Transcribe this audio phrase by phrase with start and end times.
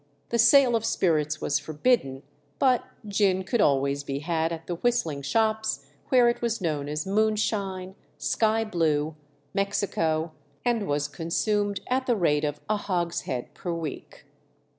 [0.29, 2.23] The sale of spirits was forbidden,
[2.57, 7.05] but gin could always be had at the whistling shops, where it was known as
[7.05, 9.15] Moonshine, Sky Blue,
[9.53, 10.31] Mexico,
[10.65, 14.25] and was consumed at the rate of a hogshead per week.